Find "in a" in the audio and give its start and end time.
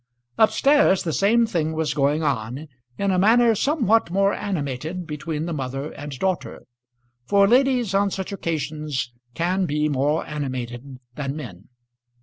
2.97-3.19